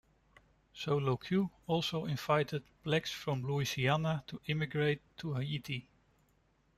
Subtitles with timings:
[0.73, 5.87] Soulouque also invited blacks from Louisiana to immigrate to Haiti.